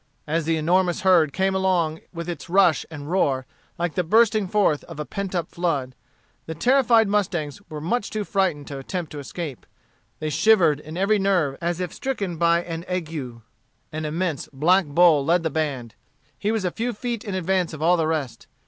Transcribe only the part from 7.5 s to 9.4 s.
were too much frightened to attempt to